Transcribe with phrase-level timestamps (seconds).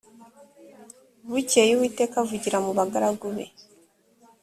[1.29, 3.45] bukeye uwiteka avugira mu bagaragu be